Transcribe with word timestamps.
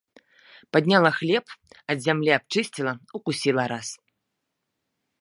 Падняла 0.75 1.11
хлеб, 1.17 1.45
ад 1.95 2.03
зямлі 2.07 2.31
абчысціла, 2.39 2.93
укусіла 3.21 3.63
раз. 3.77 3.87